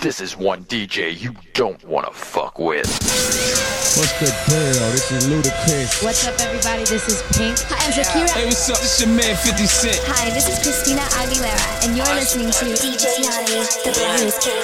[0.00, 2.86] This is one DJ you don't wanna fuck with.
[2.86, 4.90] What's the deal?
[4.92, 6.04] This is Ludacris.
[6.04, 6.84] What's up, everybody?
[6.84, 7.58] This is Pink.
[7.68, 8.30] Hi, I'm Shakira.
[8.30, 8.78] Hey, what's up?
[8.78, 9.98] This your man 50 Cent.
[10.06, 14.62] Hi, this is Christina Aguilera, and you're listening to DJ Naughty, the Blends King.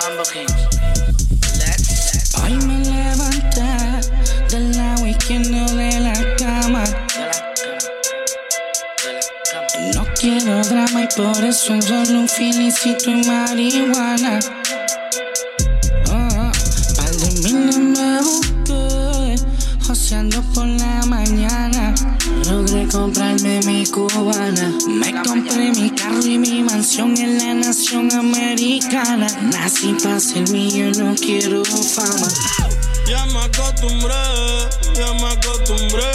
[0.00, 0.48] Mambo King.
[2.36, 2.85] Hoy me
[10.58, 14.38] y por eso solo un filicito y marihuana.
[16.08, 16.50] Oh,
[16.96, 19.36] par de me busqué,
[19.86, 21.94] joseando por la mañana.
[22.48, 24.72] Logré comprarme mi cubana.
[24.88, 29.26] Me compré mi carro y mi mansión en la nación americana.
[29.52, 32.28] Nací para ser mío, no quiero fama.
[33.06, 34.14] Ya me acostumbré,
[34.94, 36.12] ya me acostumbré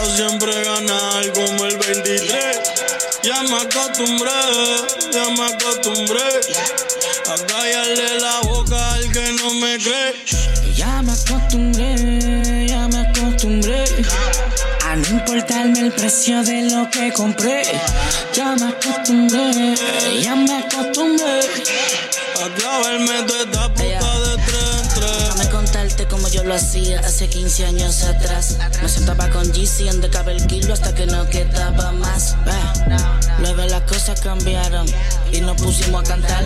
[0.00, 2.67] a siempre ganar como el 23.
[3.22, 4.30] Ya me acostumbré,
[5.12, 6.28] ya me acostumbré
[7.26, 10.14] a callarle la boca al que no me cree.
[10.74, 13.84] Ya me acostumbré, ya me acostumbré
[14.84, 17.62] a no importarme el precio de lo que compré.
[18.32, 19.74] Ya me acostumbré,
[20.22, 21.40] ya me acostumbré.
[22.40, 24.07] A clavarme toda esta puta
[26.48, 28.56] lo hacía hace 15 años atrás.
[28.82, 32.36] Me sentaba con GC de el kilo hasta que no quedaba más.
[32.46, 34.86] Eh, Luego las cosas cambiaron
[35.32, 36.44] y nos pusimos a cantar.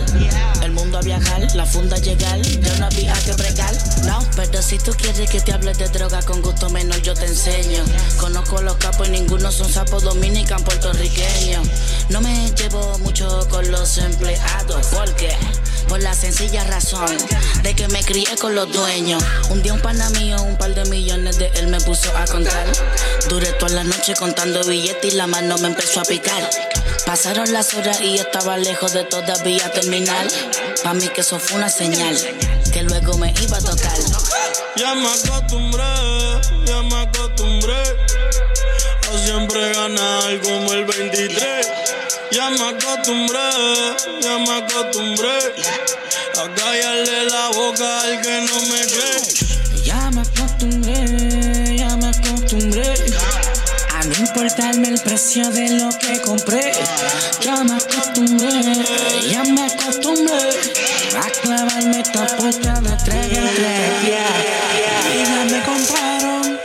[0.61, 3.73] El mundo a viajar, la funda a llegar, ya no había que bregar.
[4.05, 7.25] No, pero si tú quieres que te hable de droga con gusto menos yo te
[7.25, 7.83] enseño.
[8.19, 11.67] Conozco los capos y ninguno son sapos dominican puertorriqueños.
[12.09, 15.35] No me llevo mucho con los empleados porque
[15.87, 17.17] por la sencilla razón
[17.63, 19.23] de que me crié con los dueños.
[19.49, 22.65] Un día pana mío, un par de millones de él me puso a contar.
[23.29, 26.49] Duré toda la noche contando billetes y la mano me empezó a picar.
[27.05, 30.27] Pasaron las horas y estaba lejos de todavía terminar.
[30.83, 32.17] Pa' mí que eso fue una señal
[32.71, 33.97] que luego me iba a tocar.
[34.75, 35.83] Ya me acostumbré,
[36.65, 37.83] ya me acostumbré
[39.11, 41.67] a siempre ganar como el 23.
[42.31, 43.39] Ya me acostumbré,
[44.21, 45.37] ya me acostumbré
[46.35, 49.52] a callarle la boca al que no me cree.
[50.43, 52.93] Acostumbré, ya me acostumbré
[53.95, 56.73] a no importarme el precio de lo que compré.
[57.41, 58.49] Ya me acostumbré,
[59.31, 60.49] ya me acostumbré
[61.17, 63.27] a clavarme esta puta de tres.
[65.13, 66.59] Y ya me contaron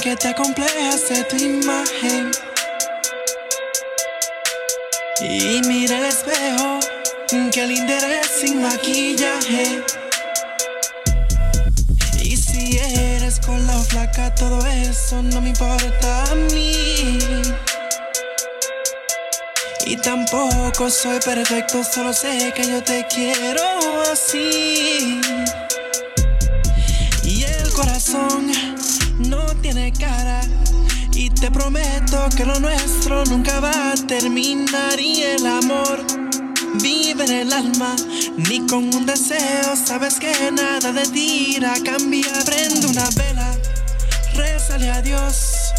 [0.00, 2.30] que te complejas de tu imagen.
[5.20, 6.78] Y mira el espejo,
[7.50, 9.82] que linda eres sin maquillaje.
[13.46, 17.18] Con la flaca, todo eso no me importa a mí.
[19.86, 23.62] Y tampoco soy perfecto, solo sé que yo te quiero
[24.12, 25.20] así.
[27.22, 28.50] Y el corazón
[29.20, 30.40] no tiene cara.
[31.12, 34.98] Y te prometo que lo nuestro nunca va a terminar.
[34.98, 36.25] Y el amor
[36.82, 37.94] vive en el alma.
[38.36, 42.44] Ni con un deseo sabes que nada de ti irá a cambiar.
[42.44, 43.56] Prende una vela,
[44.34, 45.72] rézale a Dios.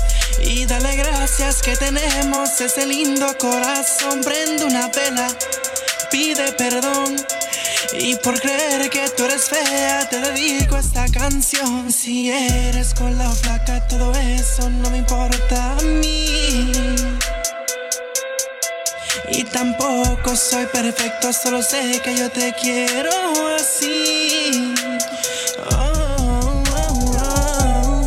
[0.43, 4.21] Y dale gracias que tenemos ese lindo corazón.
[4.23, 5.27] Prende una vela,
[6.11, 7.15] pide perdón.
[7.99, 11.91] Y por creer que tú eres fea, te dedico esta canción.
[11.91, 17.06] Si eres con la flaca, todo eso no me importa a mí.
[19.29, 23.11] Y tampoco soy perfecto, solo sé que yo te quiero
[23.55, 24.73] así.
[25.71, 28.05] Oh, oh, oh, oh.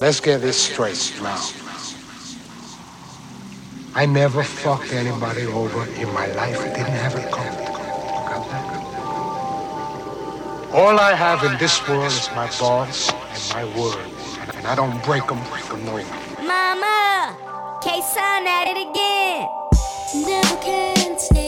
[0.00, 1.38] Let's get this straight now.
[3.94, 6.58] I never fucked anybody over in my life.
[6.74, 7.64] Didn't have it coming.
[8.28, 8.84] Got that?
[10.74, 15.02] All I have in this world is my thoughts and my words, and I don't
[15.04, 16.04] break them for no one.
[16.46, 17.36] Mama,
[17.82, 19.48] K-Sun at it again.
[20.24, 21.45] Never can say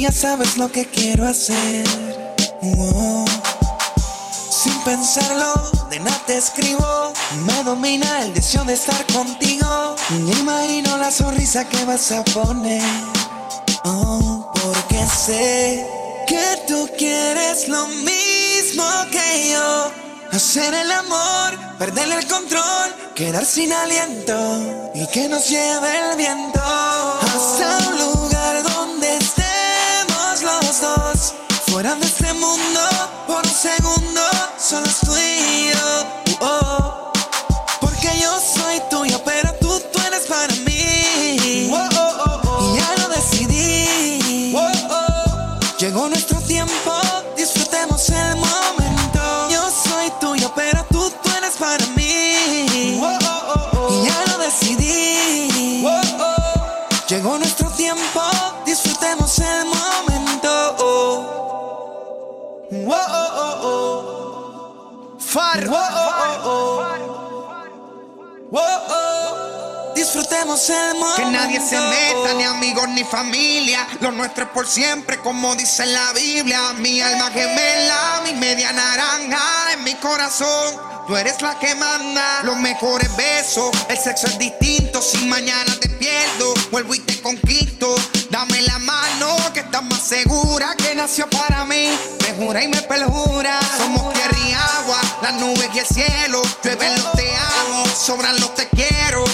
[0.00, 1.86] Ya sabes lo que quiero hacer.
[4.50, 5.52] Sin pensarlo,
[5.90, 7.12] de nada te escribo.
[7.44, 9.96] Me domina el deseo de estar contigo.
[10.24, 12.82] Me imagino la sonrisa que vas a poner.
[13.84, 15.86] Oh, porque sé
[16.26, 19.90] que tú quieres lo mismo que yo.
[20.32, 26.60] Hacer el amor, perder el control, quedar sin aliento y que nos lleve el viento.
[65.72, 65.76] Oh,
[68.52, 69.92] oh, oh.
[69.94, 71.14] Disfrutemos el mundo.
[71.16, 73.86] Que nadie se meta, ni amigos ni familia.
[74.00, 76.72] Lo nuestro es por siempre, como dice la Biblia.
[76.78, 80.74] Mi alma gemela, mi media naranja en mi corazón.
[81.10, 83.72] Tú eres la que manda los mejores besos.
[83.88, 87.96] El sexo es distinto, si mañana te pierdo, vuelvo y te conquisto.
[88.30, 91.88] Dame la mano que estás más segura que nació para mí.
[92.22, 93.58] Me jura y me perjura.
[93.76, 96.42] Somos tierra y agua, las nubes y el cielo.
[96.62, 99.24] Llueven los te amo, sobran los te quiero.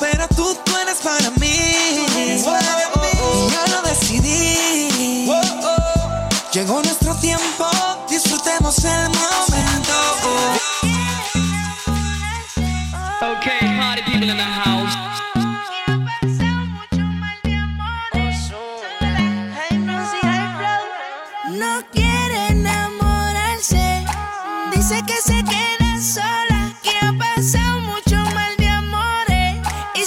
[0.00, 0.26] pero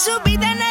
[0.08, 0.67] to be the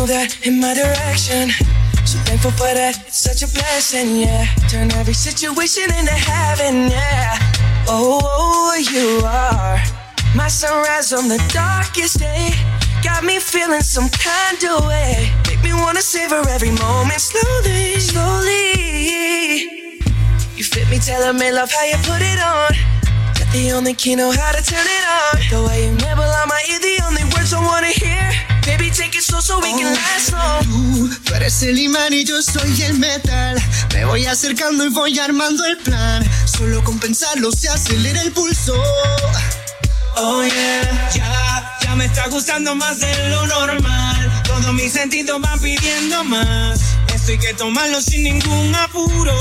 [0.00, 1.52] move that in my direction.
[2.08, 4.48] So thankful for that, it's such a blessing, yeah.
[4.72, 7.36] Turn every situation into heaven, yeah.
[7.84, 9.76] Oh, oh you are
[10.34, 12.56] my sunrise on the darkest day.
[13.04, 15.28] Got me feeling some kind of way.
[15.48, 20.00] Make me wanna savor every moment slowly, slowly.
[20.56, 22.72] You fit me, telling me love how you put it on.
[23.36, 25.34] Got the only key know how to turn it on.
[25.52, 28.29] The way you nibble on my ear, the only words I wanna hear
[29.30, 30.64] Slow so we can last long.
[30.64, 33.56] Tú, tú eres el imán y yo soy el metal.
[33.94, 36.28] Me voy acercando y voy armando el plan.
[36.46, 38.74] Solo con pensarlo se acelera el pulso.
[40.16, 44.42] Oh yeah, ya, ya me está gustando más de lo normal.
[44.44, 46.80] Todos mis sentidos van pidiendo más.
[47.14, 49.32] Esto hay que tomarlo sin ningún apuro.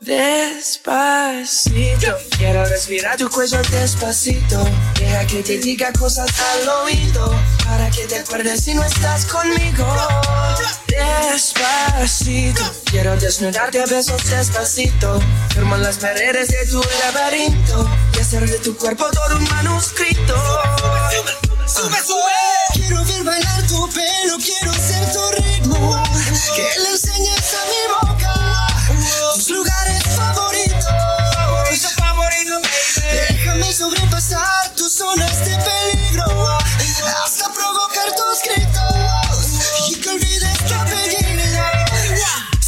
[0.00, 4.66] Despacito, quiero respirar tu cuello despacito.
[4.98, 7.34] Deja que te diga cosas al oído,
[7.70, 9.86] para que te acuerdes si no estás conmigo.
[10.88, 15.20] Despacito, quiero desnudarte a besos despacito.
[15.54, 20.34] Firmo las paredes de tu laberinto y hacer de tu cuerpo todo un manuscrito.
[21.66, 22.40] Sube, sube.
[22.74, 26.02] Quiero ver bailar tu pelo, quiero ser tu ritmo.
[26.56, 28.34] Que le enseñes a mi boca
[29.34, 30.84] tus lugares favoritos.
[31.34, 33.28] Favorito, favorito, baby.
[33.28, 36.59] Déjame sobrepasar tus zonas de peligro
[37.24, 40.50] hasta provocar tus gritos y que olvides.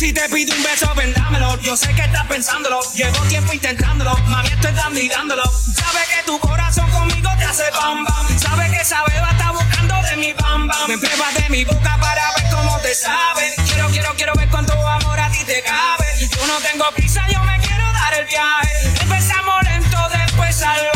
[0.02, 1.56] Si te pido un beso, vendámelo.
[1.60, 2.80] Yo sé que estás pensándolo.
[2.96, 4.16] Llevo tiempo intentándolo.
[4.26, 5.44] Mami, estoy dando y dándolo.
[5.44, 8.38] Sabes que tu corazón conmigo te hace bam bam.
[8.38, 10.88] Sabes que esa beba está buscando de mi bam bam.
[10.88, 13.54] Me pruebas de mi boca para ver cómo te sabe.
[13.64, 16.06] Quiero, quiero, quiero ver cuánto amor a ti te cabe.
[16.18, 18.88] Yo no tengo prisa, yo me quiero dar el viaje.
[19.02, 20.91] Empezamos lento, después salvaje.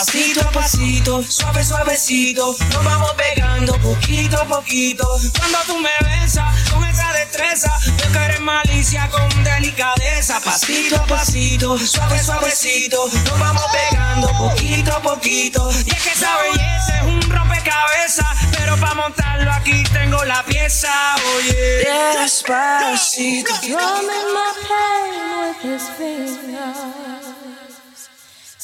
[0.00, 2.56] Pasito a pasito, suave, suavecito.
[2.72, 5.06] Nos vamos pegando poquito a poquito.
[5.38, 10.40] Cuando tú me besas con esa destreza, yo que eres malicia con delicadeza.
[10.40, 13.10] Pasito a pasito, suave, suavecito.
[13.26, 15.70] Nos vamos pegando poquito a poquito.
[15.84, 18.26] Y es que esa belleza es un rompecabezas.
[18.56, 20.90] Pero para montarlo aquí tengo la pieza,
[21.36, 21.86] oye.
[22.22, 23.52] Despacito.
[25.40, 27.19] With his fingers,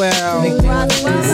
[0.00, 0.56] Risewell,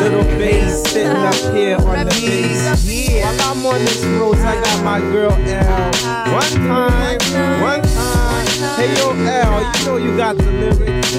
[0.00, 2.84] little bass sitting up here on the bass.
[3.22, 5.92] While I'm on this road, I got my girl L.
[6.32, 7.20] One time,
[7.62, 8.46] one time.
[8.76, 11.16] Hey yo, L, you know you got the lyrics.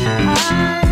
[0.00, 0.87] And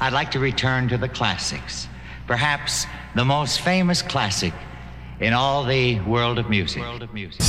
[0.00, 1.88] I'd like to return to the classics,
[2.26, 4.52] perhaps the most famous classic
[5.20, 6.82] in all the world of music.
[6.82, 7.40] World of music.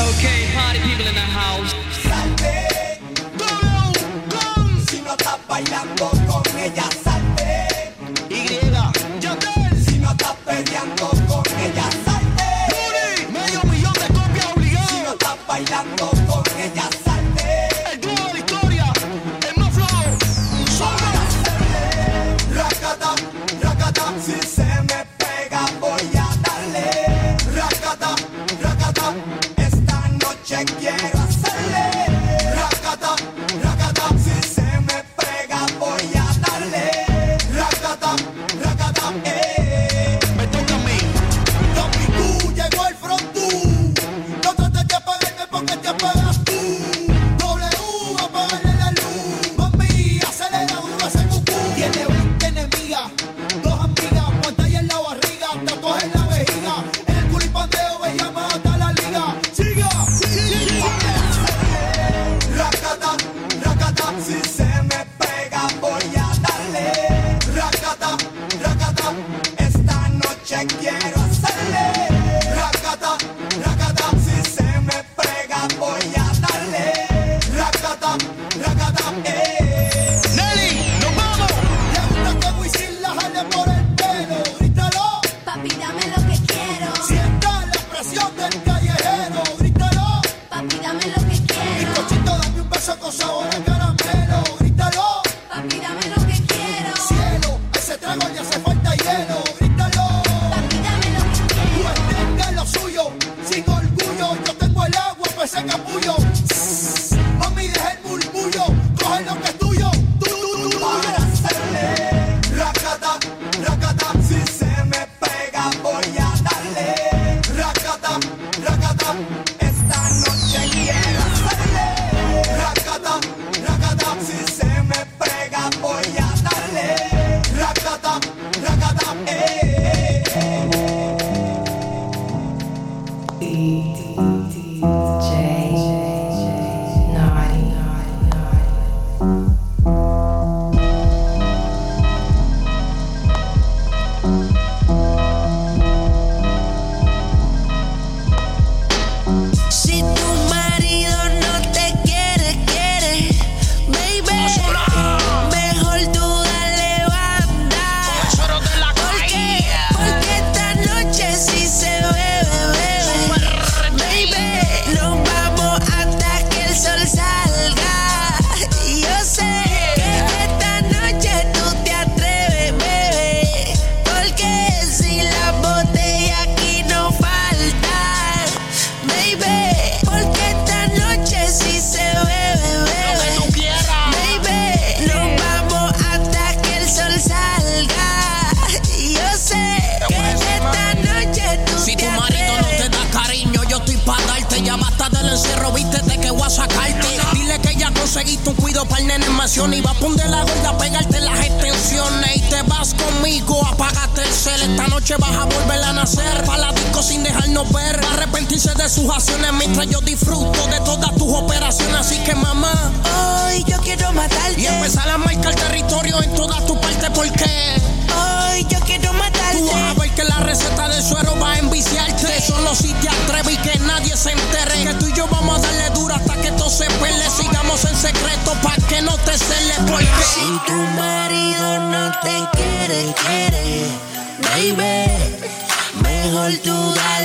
[0.00, 1.74] Okay, party people in the house.
[2.02, 2.98] Salve,
[3.38, 4.86] boom.
[4.86, 7.94] Si no estás bailando con ella, salve
[8.30, 8.58] Y,
[9.20, 9.76] yo te.
[9.84, 11.11] Si no estás peleando.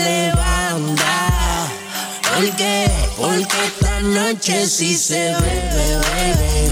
[0.08, 1.16] levanta.
[2.34, 2.90] ¿Por qué?
[3.18, 6.72] Porque esta noche sí se bebe, bebe,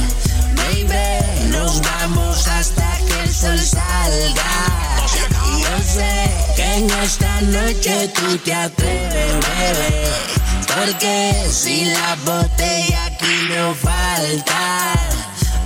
[0.60, 1.50] baby.
[1.50, 4.54] Nos vamos hasta que el sol salga.
[5.50, 6.16] Y yo sé
[6.56, 10.06] que en esta noche tú te atreves, bebé.
[10.76, 14.94] Porque si la botella aquí no falta,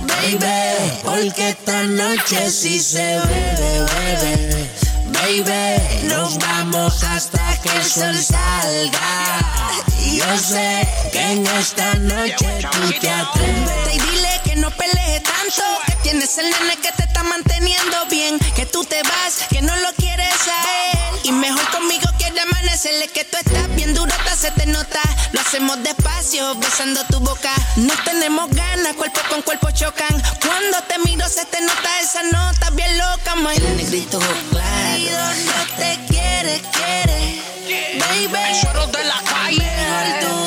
[0.06, 0.92] baby.
[1.04, 4.70] Porque esta noche sí se bebe, bebe.
[5.12, 9.70] Baby, nos vamos hasta el sol salga.
[10.12, 13.94] Yo sé que en esta noche tú te atreves.
[13.94, 15.62] Y dile que no pelees tanto.
[15.86, 18.38] Que tienes el nene que te está manteniendo bien.
[18.56, 21.20] Que tú te vas, que no lo quieres a él.
[21.24, 25.00] Y mejor conmigo quiere amanecerle que tú estás bien durota, se te nota.
[25.32, 27.52] Lo hacemos despacio, besando tu boca.
[27.76, 30.22] No tenemos ganas, cuerpo con cuerpo chocan.
[30.40, 33.54] Cuando te miro, se te nota esa nota bien loca, man.
[33.56, 34.18] El negrito
[34.50, 34.80] claro.
[35.46, 40.39] No te quiere, quiere Baby, lloro de la calle.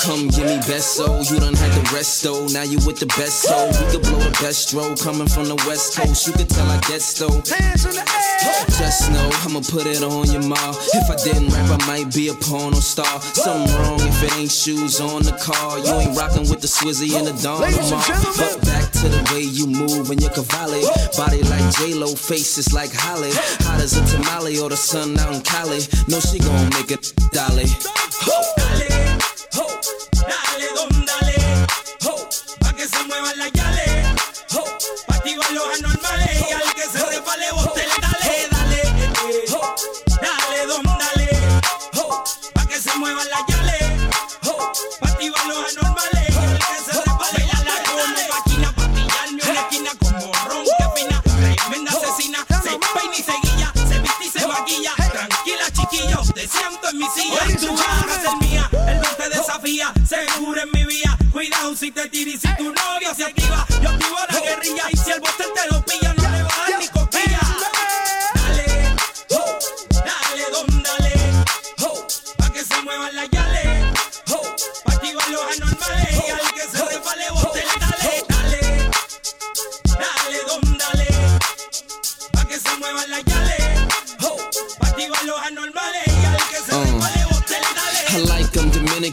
[0.00, 1.20] Come give me best soul.
[1.28, 2.46] You done had the rest though.
[2.48, 3.68] Now you with the best soul.
[3.68, 6.26] We could blow the best roll coming from the west coast.
[6.26, 7.28] You could tell I get though.
[7.44, 8.64] Hands in the air.
[8.80, 10.72] Just know I'ma put it on your mom.
[10.96, 13.20] If I didn't rap, I might be a porno star.
[13.20, 15.76] Something wrong if it ain't shoes on the car.
[15.76, 19.68] You ain't rocking with the Swizzy and the Don But back to the way you
[19.68, 20.80] move when you're cavalli.
[21.12, 23.28] Body like J Lo, faces like Halle.
[23.68, 25.84] Hot as a tamale or the sun out in Cali.
[26.08, 27.68] No, she gon' make it dolly.
[43.28, 43.59] la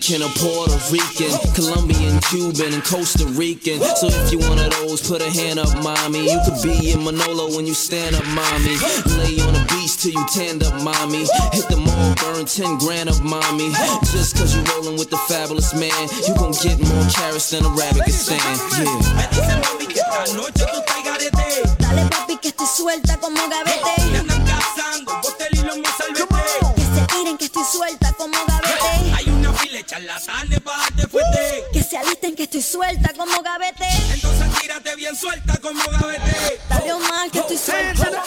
[0.07, 3.79] Jamaican or Puerto Rican, Colombian, Cuban, and Costa Rican.
[3.81, 6.31] So if you one of those, put a hand up, mommy.
[6.31, 8.77] You could be in Manolo when you stand up, mommy.
[9.19, 11.27] Lay on the beach till you tanned up, mommy.
[11.51, 13.71] Hit the mall, burn 10 grand up, mommy.
[14.11, 15.91] Just cause you rolling with the fabulous man,
[16.27, 18.59] you gon' get more carrots than a rabbit can stand.
[18.79, 19.27] Yeah.
[21.79, 24.26] Dale papi que suelta como gavete.
[30.07, 31.65] la tarde para fuerte.
[31.69, 33.87] Uh, que se alisten que estoy suelta como gavete.
[34.13, 36.61] Entonces tírate bien suelta como gavete.
[36.69, 38.23] Dale un mal que estoy suelta.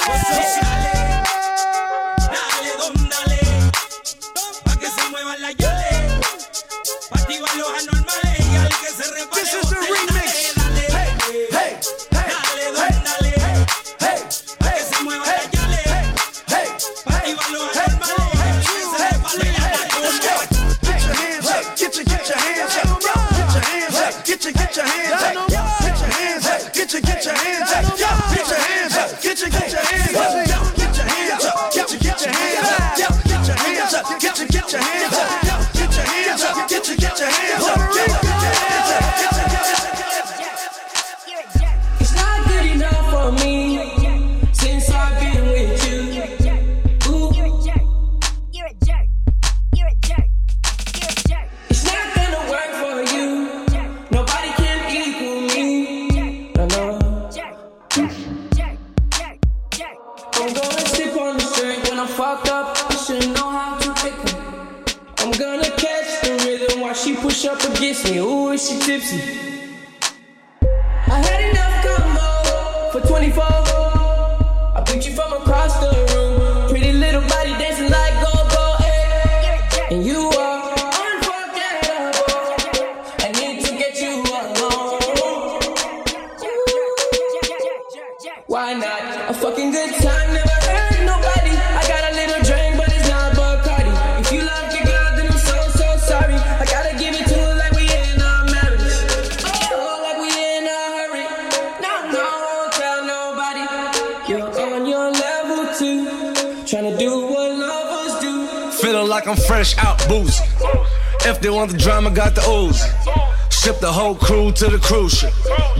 [114.70, 115.33] the cruise ship.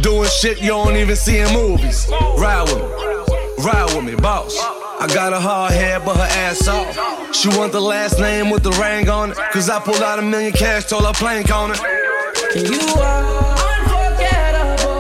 [0.03, 2.09] Doing shit you don't even see in movies.
[2.37, 4.59] Ride with me, ride with me, boss.
[5.00, 7.35] I got a hard head, but her ass off.
[7.35, 9.37] She want the last name with the ring on it.
[9.53, 11.79] Cause I pulled out a million cash, told her plank on it.
[12.55, 14.92] You are unforgettable.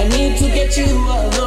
[0.00, 1.41] I need to get you alone.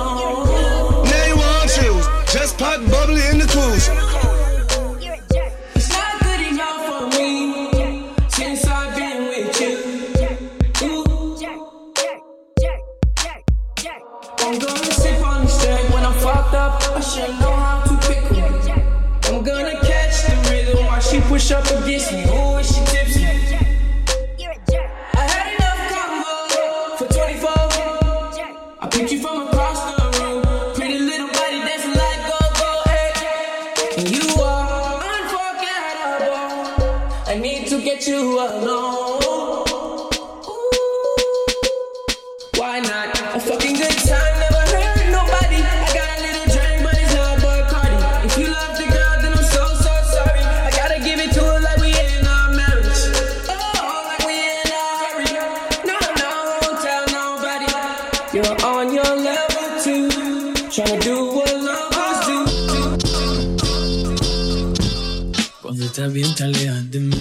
[66.06, 67.18] Estás bien te alejas de mí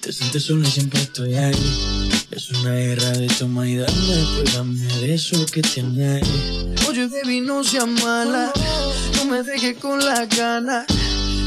[0.00, 1.54] Te sientes sola y siempre estoy ahí
[2.30, 6.22] Es una guerra de toma y dame Pues dame de eso que tienes
[6.88, 8.52] Oye, baby, no seas mala.
[9.16, 10.84] No me dejes con la gana.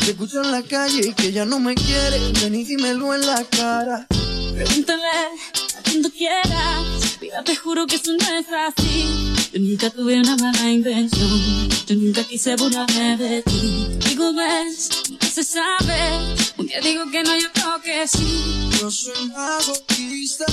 [0.03, 2.19] Te escucho en la calle y que ya no me quiere.
[2.41, 4.07] Ven y dímelo en la cara.
[4.09, 7.17] Pregúntale a quien tú quieras.
[7.21, 9.05] Mira, te juro que eso no es así.
[9.53, 11.69] Yo nunca tuve una mala intención.
[11.85, 13.87] Yo nunca quise burlarme de ti.
[14.09, 16.44] Digo, ves, nunca se sabe.
[16.57, 18.69] Un día digo que no, yo creo que sí.
[18.79, 20.45] Yo soy masoquista.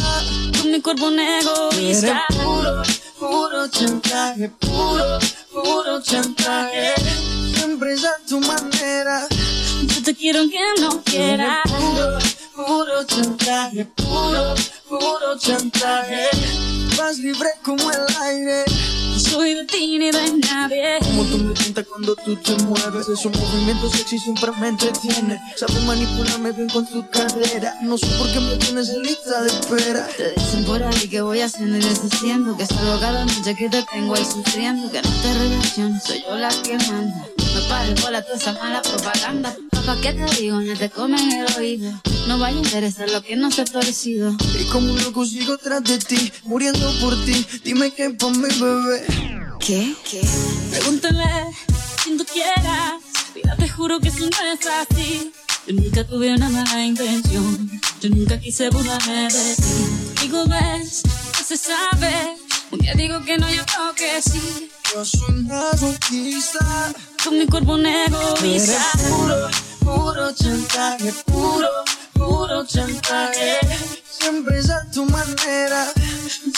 [0.61, 2.25] Con mi cuerpo un egoísta.
[2.29, 2.83] Eres puro,
[3.19, 4.49] puro chantaje.
[4.49, 5.19] Puro,
[5.53, 6.95] puro chantaje.
[7.55, 9.29] Siempre es a tu manera.
[9.87, 11.62] Yo te quiero aunque no quiera.
[11.65, 13.85] Eres puro, puro chantaje.
[13.85, 14.55] Puro,
[14.88, 16.29] puro chantaje.
[17.03, 18.65] Vas libre como el aire.
[19.11, 20.99] No soy de ti ni de nadie.
[21.01, 23.09] Como tú me sientas cuando tú te mueves.
[23.09, 25.41] Esos movimientos sexy siempre me entretiene.
[25.57, 27.75] Sabes manipularme bien con tu cadera.
[27.83, 30.07] No sé por qué me tienes en lista de espera.
[30.17, 32.57] Te dicen por ahí que voy haciendo y deshaciendo.
[32.57, 34.88] Que salgo cada noche que te tengo ahí sufriendo.
[34.93, 37.27] Que no te relaciones, soy yo la que manda.
[37.53, 39.57] No pares por toda esa mala propaganda.
[39.85, 40.61] Papá, ¿qué te digo?
[40.61, 41.92] No te comen el oído.
[42.29, 44.37] No vaya a interesar lo que no se ha torcido.
[44.61, 47.45] Y como un loco sigo tras de ti, muriendo por ti.
[47.64, 49.05] Dime que por mi bebé.
[49.59, 49.95] ¿Qué?
[50.09, 50.21] ¿Qué?
[50.71, 51.25] Pregúntale
[52.05, 52.92] quien tú quieras.
[53.35, 55.33] Mira, te juro que eso no es así.
[55.66, 57.81] Yo nunca tuve una mala intención.
[58.01, 60.23] Yo nunca quise burlarme de ti.
[60.23, 62.37] Digo, ves, no se sabe.
[62.71, 64.71] Un día digo que no, yo creo que sí.
[64.95, 66.95] Yo soy masoquista.
[67.25, 68.73] Con mi cuerpo un egoísta.
[68.95, 69.49] Eres puro,
[69.85, 71.12] puro chantaje.
[71.27, 71.68] Puro,
[72.14, 73.59] puro chantaje.
[74.09, 75.92] Siempre es a tu manera.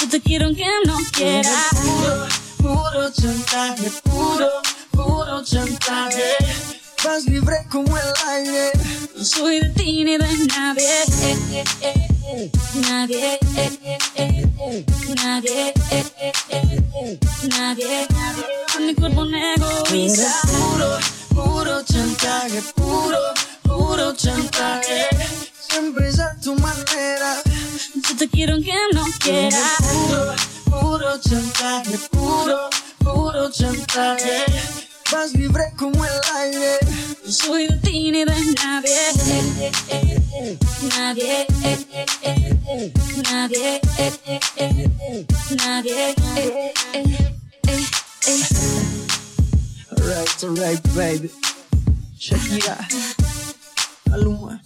[0.01, 1.51] Yo te quiero aunque no quiera.
[1.71, 2.27] Puro,
[2.59, 3.91] puro chantaje.
[4.03, 4.51] Puro,
[4.91, 6.37] puro chantaje.
[7.03, 8.73] Vas libre como el aire.
[9.23, 10.89] Soy de ti ni de nadie.
[12.89, 13.39] Nadie.
[15.23, 15.73] Nadie.
[17.49, 18.07] Nadie.
[18.73, 20.33] Con mi cuerpo egoísta.
[20.43, 20.99] puro,
[21.35, 22.63] puro chantaje.
[22.75, 23.19] Puro,
[23.63, 25.09] puro chantaje.
[25.69, 27.43] Siempre es a tu manera.
[28.09, 29.49] Yo te quiero aunque no quiera.
[29.49, 30.35] Eres puro,
[30.71, 31.99] puro chantaje.
[32.11, 34.45] Puro, puro chantaje.
[35.13, 36.79] Vas libre como el aire.
[37.25, 38.97] No soy de ti ni de nadie.
[40.97, 41.47] Nadie.
[43.31, 43.81] Nadie.
[45.57, 46.15] Nadie.
[50.05, 51.31] Alright, alright, baby.
[52.19, 52.77] Shakira.
[54.11, 54.61] Maluma.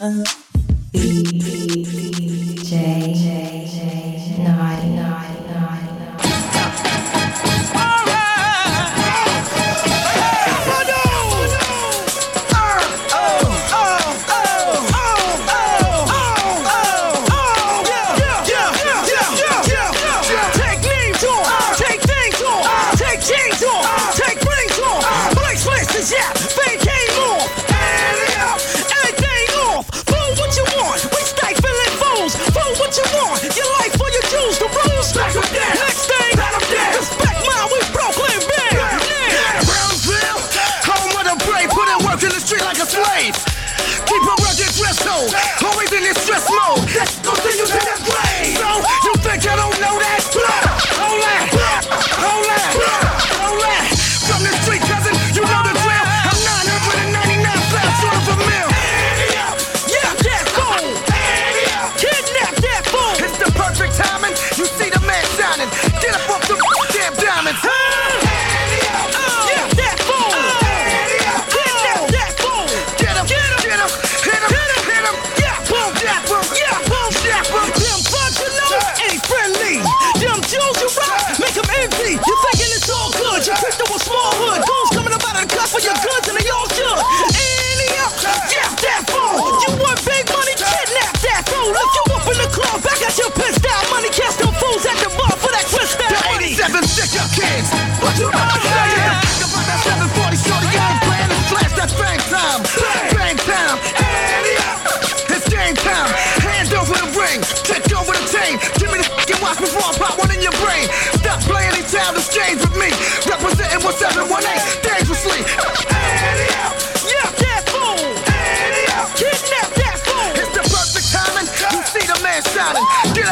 [0.00, 0.24] Ajá.
[0.92, 2.72] DJ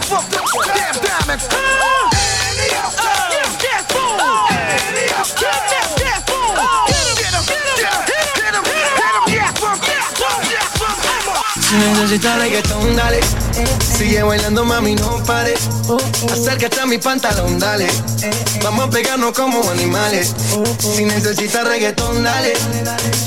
[0.03, 0.51] shining.
[0.51, 1.77] Get up damn that that.
[7.27, 8.05] Get him.
[8.37, 8.65] Get him.
[9.27, 9.33] Him.
[9.33, 9.55] Him.
[11.69, 11.95] Him.
[11.95, 13.46] Necesitas reggaetón, dale.
[13.97, 15.55] Sigue bailando, mami, no pare.
[16.33, 17.87] Acércate a mi pantalón, dale.
[18.63, 20.35] Vamos a pegarnos como animales.
[20.79, 22.53] Si necesitas reggaetón, dale.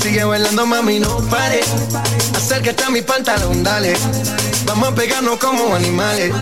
[0.02, 1.60] Sigue bailando, mami, no pare.
[2.36, 3.96] Acércate a mi pantalón, dale.
[4.64, 6.32] Vamos a pegarnos como animales.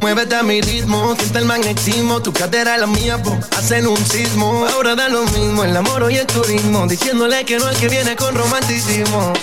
[0.00, 2.22] Muévete a mi ritmo, siente el magnetismo.
[2.22, 3.22] Tu cadera y la mía,
[3.56, 4.66] hacen un sismo.
[4.72, 6.86] Ahora da lo mismo, el amor y el turismo.
[6.86, 9.34] Diciéndole que no es que viene con romanticismo.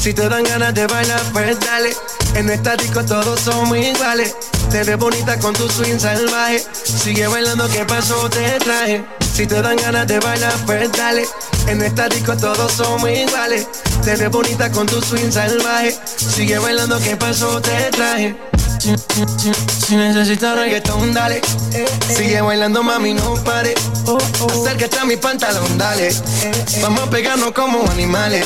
[0.00, 1.94] Si te dan ganas de bailar, pues dale.
[2.34, 4.34] En esta disco todos somos iguales.
[4.70, 6.64] Te ves bonita con tu swing salvaje.
[6.82, 8.28] Sigue bailando, que pasó?
[8.30, 9.04] Te traje.
[9.34, 11.24] Si te dan ganas de bailar, pues dale.
[11.66, 13.66] En esta disco todos somos iguales.
[14.02, 15.94] Te ves bonita con tu swing salvaje.
[16.16, 17.60] Sigue bailando, que pasó?
[17.60, 18.51] Te traje.
[18.82, 18.88] Si,
[19.38, 19.52] si-
[19.86, 21.40] si necesitas reggaetón, dale.
[22.16, 23.74] Sigue bailando, mami, no pare.
[24.50, 26.10] Acércate a mi pantalón, dale.
[26.82, 28.44] Vamos a pegarnos como animales.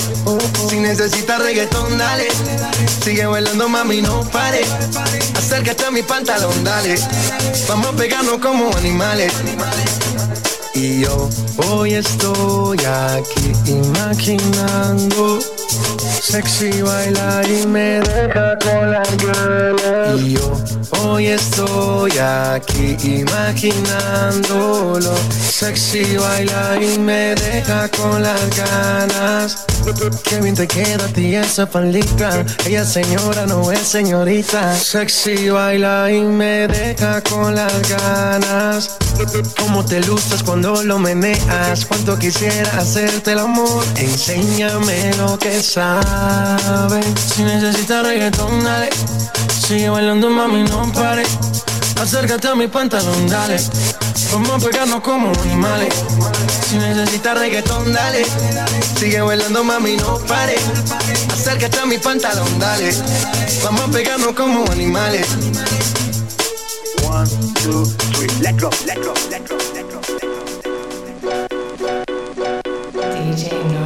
[0.68, 2.28] Si necesitas reggaetón, dale.
[3.02, 4.60] Sigue bailando, mami, no pare.
[5.38, 6.96] Acércate a mi pantalón, dale.
[7.68, 9.32] Vamos a pegarnos como animales.
[10.74, 11.30] Y yo
[11.70, 15.38] hoy estoy aquí imaginando
[16.20, 20.20] Sexy bailar y me deja con las ganas.
[20.20, 20.52] Y yo
[21.02, 25.14] hoy estoy aquí imaginándolo.
[25.30, 29.66] Sexy bailar y me deja con las ganas.
[30.24, 32.44] Qué bien te queda a ti esa palita.
[32.66, 34.74] Ella señora, no es señorita.
[34.74, 38.96] Sexy baila y me deja con las ganas.
[39.58, 46.05] Cómo te luces cuando lo meneas Cuánto quisiera hacerte el amor Enséñame lo que sabes
[47.34, 48.88] Si necesitas reggaetón, dale.
[49.66, 51.24] Sigue bailando, mami, no pare.
[52.00, 53.56] Acércate a mi pantalón, dale.
[54.32, 55.94] Vamos a pegarnos como animales.
[56.68, 58.24] Si necesitas reggaetón, dale.
[58.98, 60.56] Sigue bailando, mami, no pare.
[61.32, 62.90] Acércate a mi pantalón, dale.
[63.62, 65.26] Vamos a pegarnos como animales.
[67.08, 67.28] One,
[67.62, 67.84] two,
[68.14, 70.00] three, let go, let go, let go, let go.
[73.12, 73.85] DJ Naughty,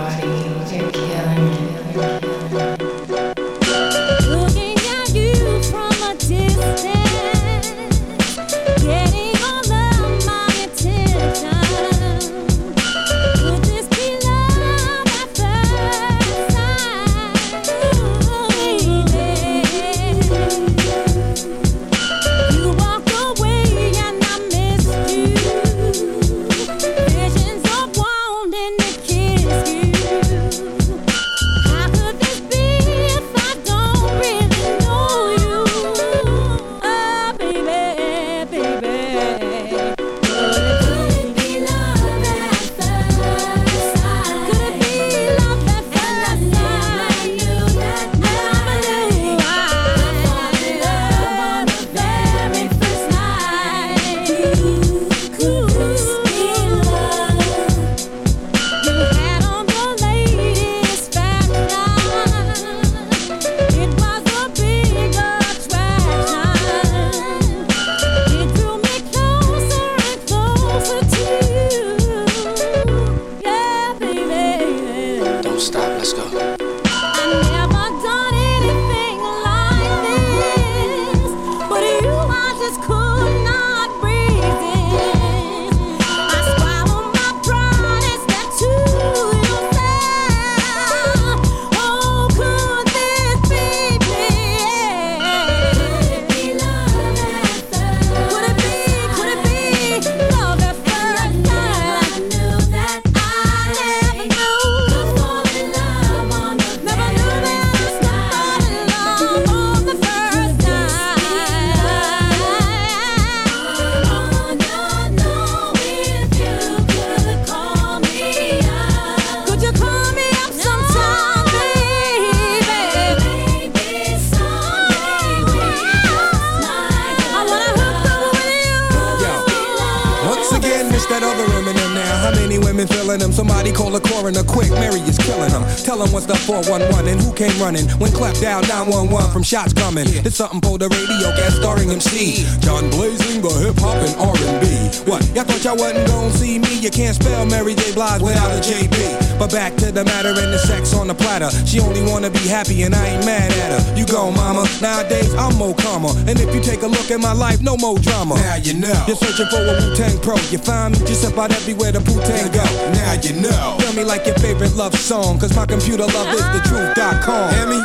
[133.11, 133.33] feeling them.
[133.33, 134.71] Somebody call a coroner quick.
[134.71, 135.65] Mary is killing them.
[135.83, 137.87] Tell them what's the 411 and who came running.
[137.99, 140.07] When clapped down 911 from shots coming.
[140.07, 142.47] It's something for the radio guest starring MC.
[142.61, 145.11] John Blazing, the hip hop and R&B.
[145.11, 145.27] What?
[145.35, 146.79] Y'all thought y'all wasn't gonna see me?
[146.79, 147.93] You can't spell Mary J.
[147.95, 149.39] Blige without a JB.
[149.39, 151.51] But back to the matter and the sex on the platter.
[151.67, 153.83] She only wanna be happy and I ain't mad at her.
[153.99, 154.69] You go, mama.
[154.81, 156.15] Nowadays I'm more calmer.
[156.29, 158.37] And if you take a look at my life, no more drama.
[158.37, 158.95] Now you know.
[159.09, 160.37] You're searching for a Wu-Tang pro.
[160.53, 162.65] You find me just about everywhere the Wu-Tang go.
[162.93, 163.77] Now you know.
[163.79, 165.39] Tell me like your favorite love song.
[165.39, 167.55] Cause my computer love is the truth.com.
[167.55, 167.77] Hear me?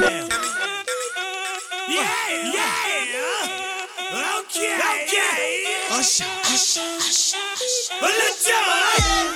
[1.89, 2.09] Yeah,
[2.53, 2.86] yeah.
[4.39, 5.66] Okay, okay.
[5.91, 7.95] Usher, usher, usher, usher.
[8.01, 9.35] Well, let's go.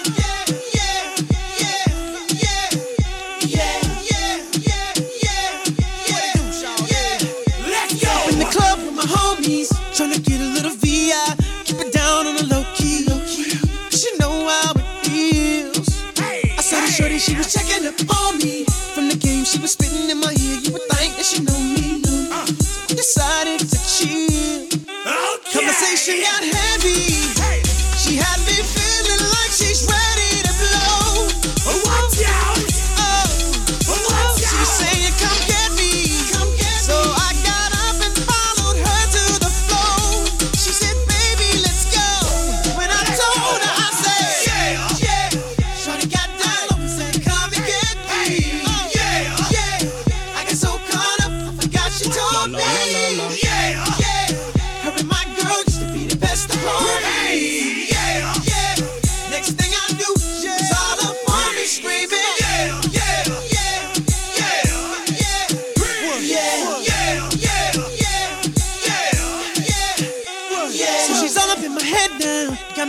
[17.19, 18.63] She was checking up on me.
[18.95, 20.33] From the game, she was spitting in my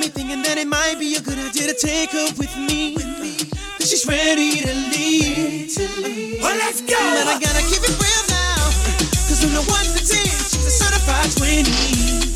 [0.01, 2.95] Got me thinking that it might be a good idea to take her with me.
[3.77, 6.41] Cause she's ready to leave.
[6.41, 6.97] Well, let's go.
[6.97, 8.65] But I gotta keep it real now.
[9.29, 12.30] Cause the 1 to 10, she's a certified 20.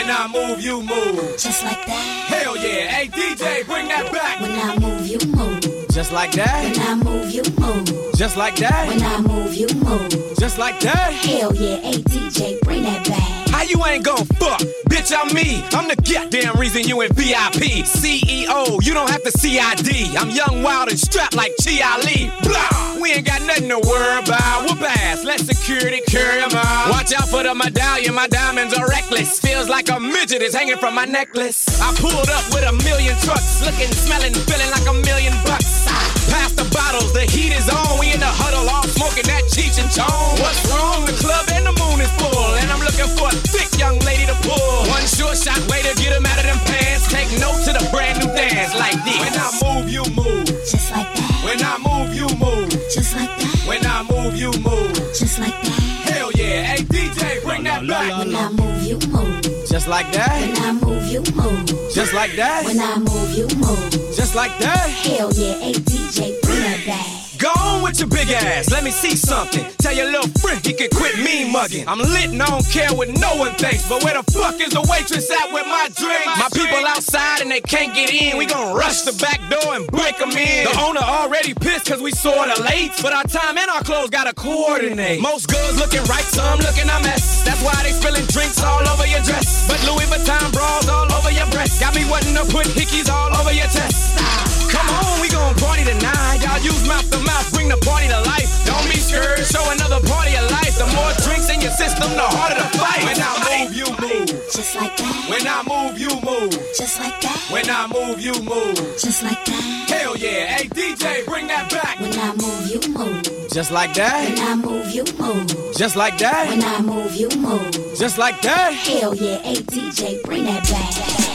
[0.00, 1.36] When I move, you move.
[1.36, 2.26] Just like that.
[2.28, 2.88] Hell yeah.
[2.88, 4.40] Hey, DJ, bring that back.
[4.40, 5.60] When I move, you move.
[5.90, 6.64] Just like that.
[6.64, 8.14] When I move, you move.
[8.16, 8.88] Just like that.
[8.88, 10.10] When I move, you move.
[10.38, 11.12] Just like that.
[11.12, 13.48] Hell yeah, hey DJ, bring that back.
[13.50, 14.62] How you ain't gon' fuck?
[15.00, 15.64] Bitch, I'm me.
[15.72, 17.88] I'm the goddamn reason you in VIP.
[17.88, 20.14] CEO, you don't have to CID.
[20.14, 22.30] I'm young, wild, and strapped like Chi Ali.
[22.42, 23.00] Blah!
[23.00, 24.68] We ain't got nothing to worry about.
[24.68, 26.90] Whoop ass, let security carry carry 'em out.
[26.90, 29.40] Watch out for the medallion, my diamonds are reckless.
[29.40, 31.80] Feels like a midget is hanging from my necklace.
[31.80, 35.79] I pulled up with a million trucks, looking, smelling, feeling like a million bucks.
[36.28, 37.98] Pass the bottles, the heat is on.
[37.98, 40.36] We in the huddle, all smoking that Cheech and Chong.
[40.42, 41.06] What's wrong?
[41.06, 44.26] The club and the moon is full, and I'm looking for a thick young lady
[44.26, 44.90] to pull.
[44.90, 47.08] One short shot way to get 'em out of them pants.
[47.08, 49.18] Take note to the brand new dance like this.
[49.18, 50.46] When I move, you move.
[50.68, 51.30] Just like that.
[51.46, 52.70] When I move, you move.
[52.92, 53.39] Just like that.
[53.70, 54.96] When I move, you move.
[55.14, 56.10] Just like that.
[56.10, 56.62] Hell yeah.
[56.64, 58.18] Hey, DJ, bring that back.
[58.18, 59.42] When I move, you move.
[59.68, 60.40] Just like that.
[60.40, 61.66] When I move, you move.
[61.94, 62.64] Just like that.
[62.64, 63.92] When I move, you move.
[64.12, 64.90] Just like that.
[64.90, 67.19] Hell yeah, hey DJ, bring that back.
[67.40, 69.64] Go on with your big ass, let me see something.
[69.80, 71.88] Tell your little friend he can quit me mugging.
[71.88, 73.88] I'm lit and I don't care what no one thinks.
[73.88, 76.20] But where the fuck is the waitress at with my drink?
[76.36, 78.36] My people outside and they can't get in.
[78.36, 80.68] We gon' rush the back door and break them in.
[80.68, 82.92] The owner already pissed cause we sorta late.
[83.00, 85.22] But our time and our clothes gotta coordinate.
[85.22, 87.42] Most girls looking right, some looking a mess.
[87.42, 89.64] That's why they spilling drinks all over your dress.
[89.64, 91.80] But Louis Vuitton bras all over your breast.
[91.80, 94.59] Got me wanting to put hickeys all over your chest.
[94.70, 96.38] Come on, we gon' party tonight.
[96.42, 98.48] Y'all use mouth to mouth, bring the party to life.
[98.64, 100.78] Don't be scared, show another party of life.
[100.78, 103.02] The more drinks in your system, the harder the fight.
[103.02, 104.28] When I move, you move.
[104.52, 105.16] Just like that.
[105.28, 106.52] When I move, you move.
[106.76, 107.38] Just like that.
[107.50, 108.76] When I move, you move.
[108.98, 109.88] Just like that.
[109.90, 110.46] Hell yeah.
[110.46, 111.98] Hey, DJ, bring that back.
[112.00, 113.50] When I move, you move.
[113.50, 114.28] Just like that.
[114.28, 115.74] When I move, you move.
[115.76, 116.48] Just like that.
[116.48, 117.72] When I move, you move.
[117.96, 118.72] Just like that.
[118.74, 119.38] Hell yeah.
[119.38, 121.29] Hey, DJ, bring that back.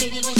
[0.00, 0.39] city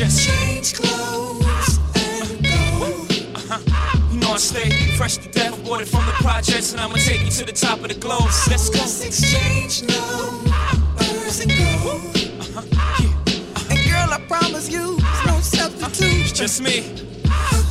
[0.00, 3.04] Just Change clothes and go.
[3.34, 4.08] Uh-huh.
[4.10, 7.30] You know I stay fresh to death, aborted from the projects, and I'ma take you
[7.30, 8.22] to the top of the globe.
[8.48, 8.78] Let's go.
[8.78, 12.00] Let's exchange numbers and go.
[12.40, 12.62] Uh-huh.
[12.98, 13.68] Yeah.
[13.68, 16.24] And girl, I promise you, there's no substitute.
[16.24, 16.34] Uh-huh.
[16.34, 16.78] Just me.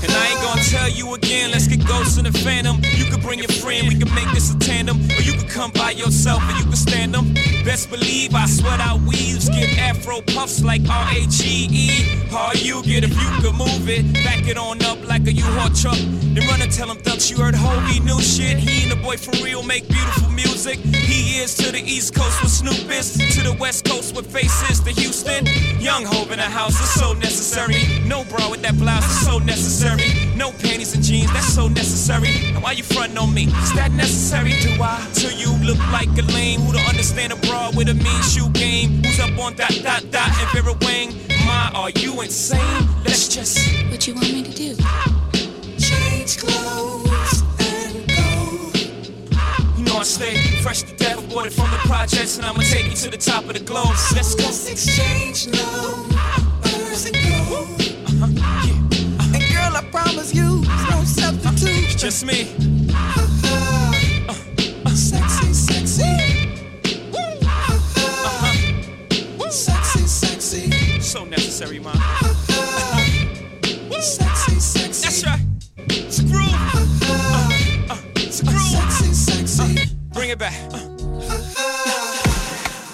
[0.04, 2.78] And I ain't gonna tell you again, let's get ghosts in the phantom.
[2.94, 4.98] You could bring your friend, we can make this a tandem.
[5.18, 6.99] Or you could come by yourself and you can stand
[10.18, 11.88] puffs like R A G E.
[12.30, 15.70] How you get if you could move it, back it on up like a U-Haul
[15.70, 15.97] truck.
[16.34, 18.57] Then run and tell them thugs you heard Hobie new shit.
[18.57, 20.80] He and the boy for real make beautiful music.
[20.80, 24.80] He is to the East Coast with Snoop is, to the West Coast with faces
[24.82, 25.45] to Houston.
[25.80, 27.76] Young Hove in the house is so necessary.
[28.05, 30.29] No bra with that blouse is so necessary.
[30.40, 32.30] No panties and jeans, that's so necessary.
[32.56, 33.44] And why you frontin' on me?
[33.44, 34.52] Is that necessary?
[34.62, 35.06] Do I?
[35.14, 38.48] Till you look like a lame who don't understand a bra with a mean shoe
[38.52, 39.04] game.
[39.04, 41.14] Who's up on dot dot dot and Vera Wang?
[41.46, 42.88] My, are you insane?
[43.04, 43.60] Let's just.
[43.92, 44.76] What you want me to do?
[45.78, 48.72] Change clothes and go.
[49.76, 52.96] You know I stay fresh to death, aborted from the projects, and I'ma take you
[52.96, 53.92] to the top of the globe.
[54.16, 54.46] Let's go.
[54.46, 57.68] Let's exchange numbers and go.
[58.08, 58.79] Uh-huh, Girl, I
[59.92, 61.84] promise you, there's no substitute.
[61.86, 62.46] It's just me.
[64.96, 66.04] Sexy, sexy.
[69.50, 71.00] Sexy, sexy.
[71.02, 71.96] So necessary, man.
[74.00, 75.04] Sexy, sexy.
[75.04, 75.46] That's right.
[75.90, 76.54] It's a groove.
[76.54, 78.62] Uh, uh, it's a groove.
[78.62, 79.96] Sexy, sexy.
[80.14, 80.79] Bring it back.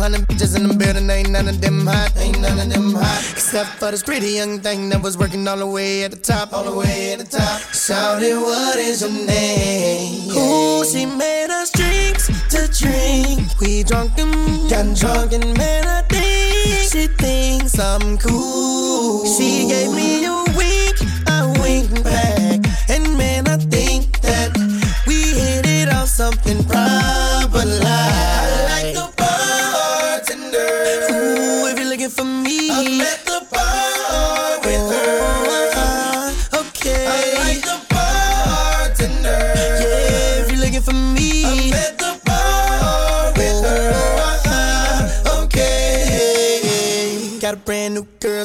[0.00, 3.20] 200 bitches in the building, ain't none of them hot, ain't none of them hot.
[3.32, 6.54] Except for this pretty young thing that was working all the way at the top,
[6.54, 7.60] all the way at the top.
[7.74, 10.30] Shouted, what is your name?
[10.30, 13.44] Ooh, she made us drinks to drink.
[13.60, 14.32] We drunk and
[14.70, 19.26] got drunk and man, I think she thinks I'm cool.
[19.26, 20.96] She gave me a wink,
[21.28, 24.56] I winked back, and man, I think that
[25.06, 27.66] we hit it off something proper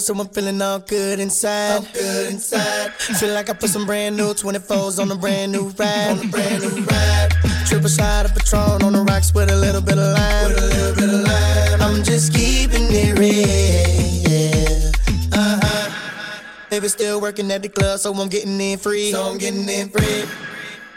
[0.06, 1.78] so I'm feeling all good inside.
[1.78, 2.94] I'm good inside.
[2.94, 6.12] Feel like I put some brand new 24s on a brand new ride.
[6.12, 7.30] On a brand new ride.
[7.66, 10.48] Triple shot of Patron on the rocks with a little bit of lime.
[10.50, 11.82] With a little bit of lime.
[11.82, 14.92] I'm just keeping it real.
[15.34, 15.90] Uh huh.
[16.70, 19.12] Baby still working at the club, so I'm getting in free.
[19.12, 20.26] So I'm getting in free.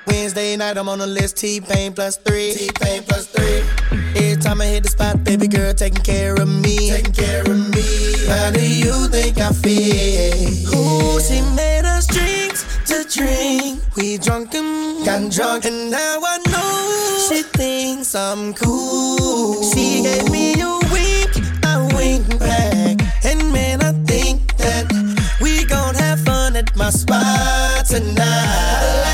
[0.07, 1.39] Wednesday night, I'm on the list.
[1.39, 2.53] T Pain plus three.
[2.53, 4.18] T Pain plus three.
[4.41, 6.91] Time I hit the spot, baby girl taking care of me.
[6.91, 7.83] Taking care of me.
[8.29, 10.75] How do you think I feel?
[10.75, 13.83] Ooh, she made us drinks to drink.
[13.97, 19.63] We drunk and got drunk, and now I know she thinks I'm cool.
[19.73, 21.31] She gave me a wink,
[21.65, 24.87] I wink back, and man, I think that
[25.41, 29.08] we gon' have fun at my spot tonight.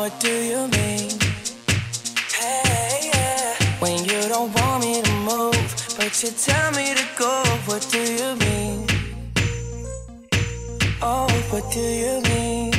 [0.00, 1.10] What do you mean?
[2.32, 3.54] Hey, yeah.
[3.80, 5.60] When you don't want me to move,
[5.98, 7.44] but you tell me to go.
[7.66, 8.86] What do you mean?
[11.02, 12.72] Oh, what do you mean?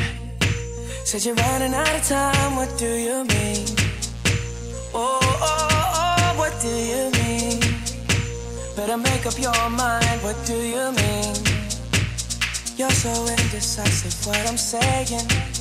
[1.05, 2.55] Said you're running out of time.
[2.55, 3.67] What do you mean?
[4.91, 5.67] Oh, oh,
[6.01, 7.59] oh, what do you mean?
[8.75, 11.35] Better make up your mind, what do you mean?
[12.77, 15.60] You're so indecisive, what I'm saying.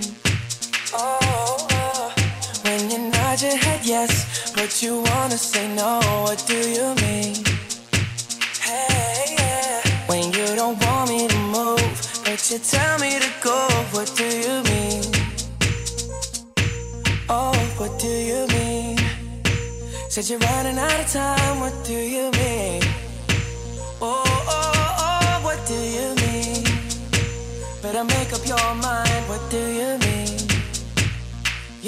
[3.31, 7.35] Nod your head yes, but you wanna say no, what do you mean?
[8.59, 9.79] Hey, yeah.
[10.07, 11.91] When you don't want me to move,
[12.25, 13.57] but you tell me to go,
[13.93, 15.03] what do you mean?
[17.29, 18.97] Oh, what do you mean?
[20.09, 22.81] Said you're running out of time, what do you mean?
[24.01, 24.25] Oh,
[24.57, 26.63] oh, oh, what do you mean?
[27.81, 30.00] Better make up your mind, what do you mean?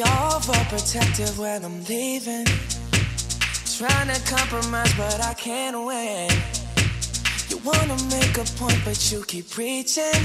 [0.04, 2.45] Overprotective when I'm leaving.
[3.78, 6.30] Trying to compromise, but I can't win.
[7.49, 10.22] You wanna make a point, but you keep preaching.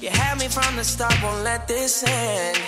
[0.00, 2.58] You had me from the start, won't let this end.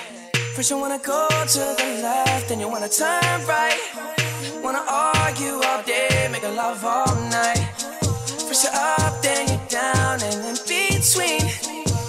[0.54, 3.80] First you wanna go to the left, then you wanna turn right.
[4.62, 7.64] Wanna argue all day, make a love all night.
[8.46, 11.42] First you're up, then you're down, and in between.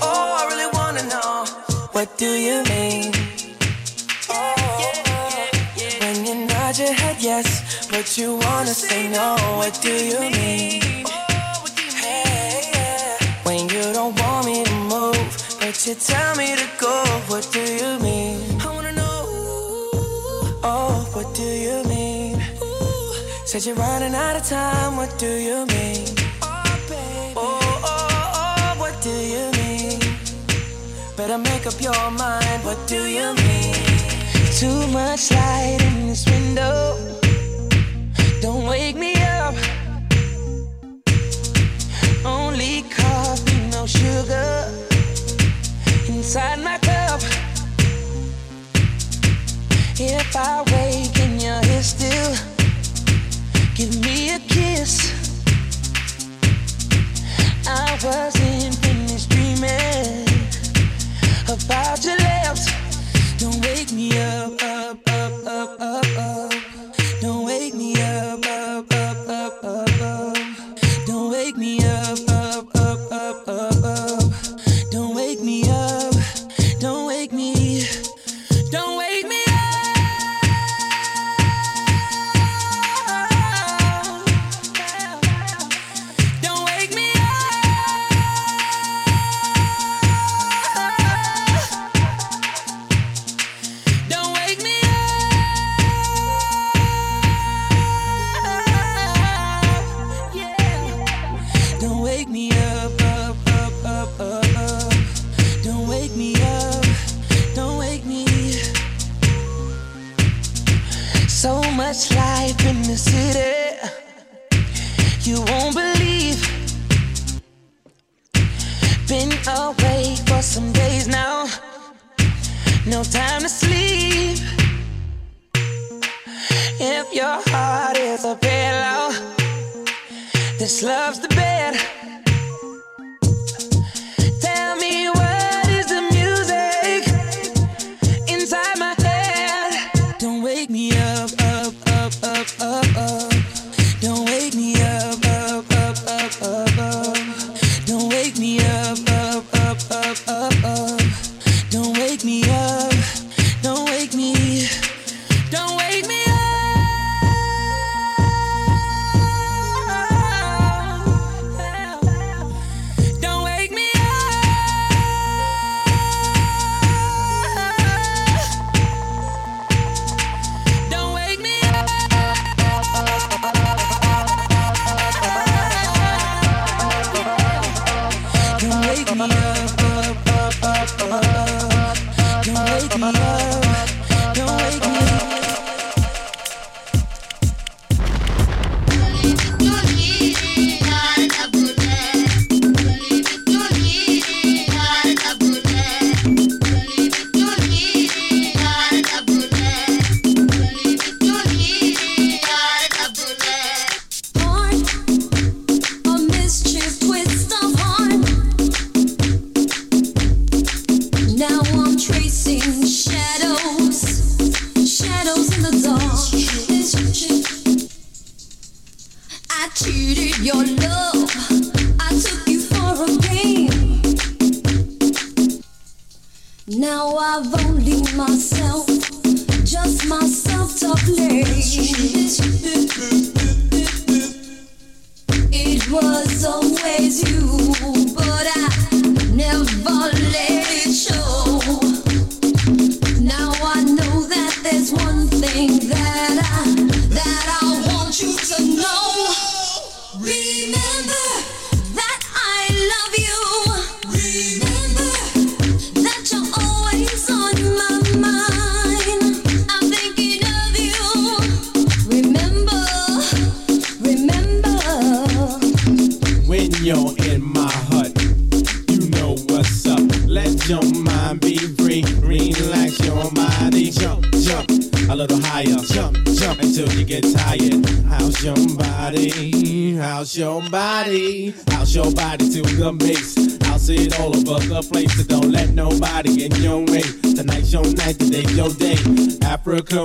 [0.02, 1.46] Oh, I really wanna know,
[1.94, 3.13] what do you mean?
[8.18, 10.82] You wanna say no, what do you mean?
[11.96, 13.18] Hey, yeah.
[13.44, 17.62] When you don't want me to move, but you tell me to go, what do
[17.62, 18.62] you mean?
[18.62, 19.26] I wanna know,
[20.64, 22.44] oh, what do you mean?
[23.46, 26.06] Said you're running out of time, what do you mean?
[26.42, 26.64] Oh,
[27.36, 30.00] oh, oh, oh, what do you mean?
[31.18, 33.74] Better make up your mind, what do you mean?
[34.60, 37.23] Too much light in this window.
[38.70, 39.56] Wake me up.
[42.26, 44.72] Only coffee, no sugar.
[46.08, 47.20] Inside my cup.
[50.00, 52.36] If I wake and you're here still,
[53.76, 55.12] give me a kiss.
[57.68, 60.26] I wasn't finished dreaming
[61.50, 62.72] about your lips.
[63.38, 65.93] Don't wake me up, up, up, up, up.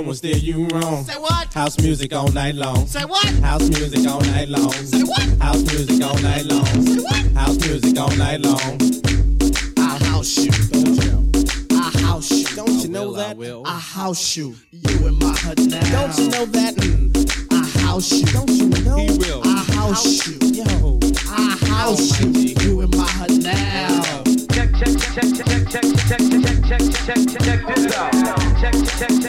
[0.09, 1.05] you wrong.
[1.05, 1.53] Say what?
[1.53, 2.87] House music all night long.
[2.87, 3.27] Say what?
[3.41, 4.73] House music all night long.
[4.73, 5.23] Say what?
[5.39, 6.65] House music all night long.
[6.65, 7.27] Say what?
[7.37, 8.79] House music all night long.
[9.77, 10.51] I house you.
[10.51, 11.31] Don't you?
[11.73, 12.57] I house you.
[12.57, 13.31] Don't you know that?
[13.31, 13.63] I, will.
[13.67, 14.57] I house you.
[14.71, 15.91] You in my hood now.
[15.91, 17.47] Don't you know that?
[17.51, 18.27] I house you.
[18.29, 18.97] Don't you know?
[18.97, 19.43] He will.
[19.45, 20.39] I house you.
[20.49, 20.99] Yo.
[21.29, 22.31] I house you.
[22.31, 24.23] You in my hood now.
[24.55, 28.13] Check, check, check, check, check, check, check, check, check, check, check this out.
[28.59, 29.28] Check, check, check.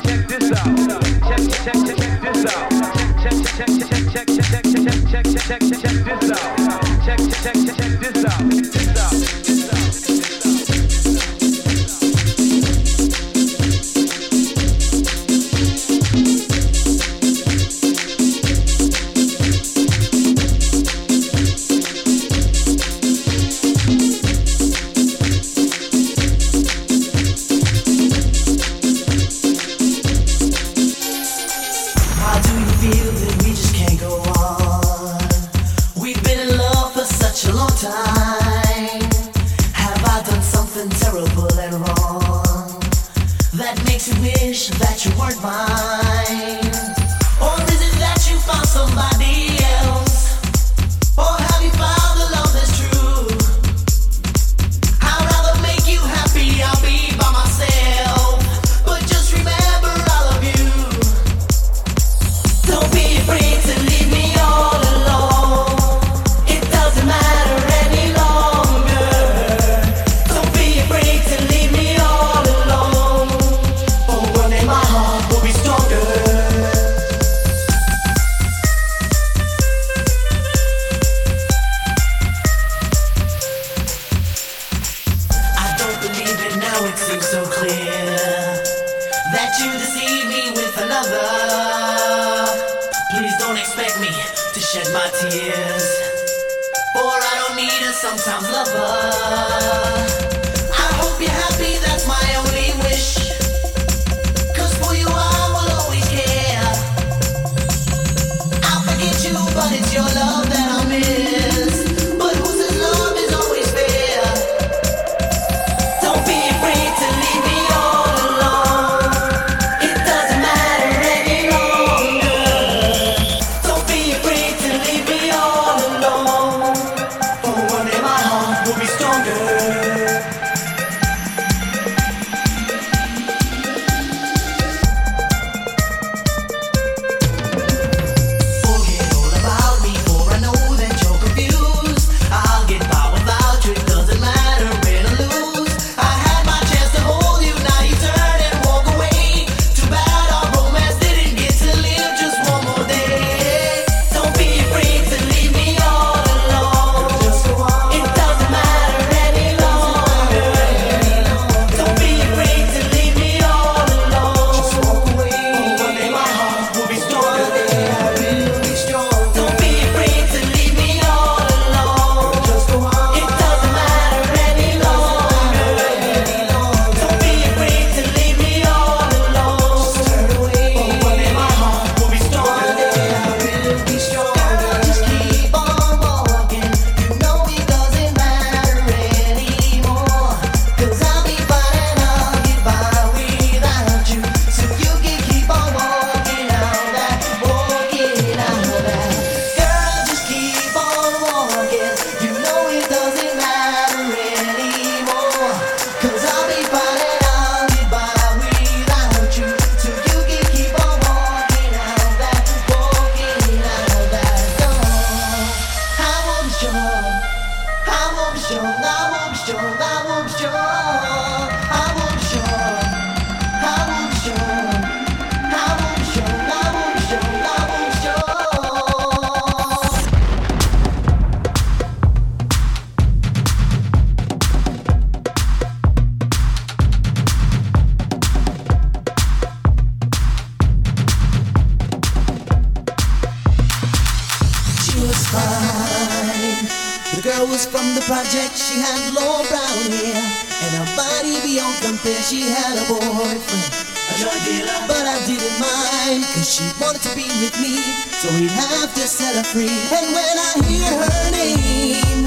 [253.20, 254.80] boyfriend, a drug dealer.
[254.88, 257.76] But I didn't mind, cause she wanted to be with me.
[258.24, 259.68] So we'd have to set her free.
[259.68, 262.19] And when I hear her name,